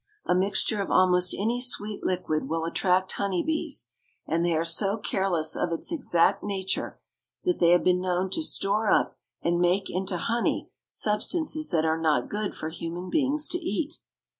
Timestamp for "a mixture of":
0.25-0.89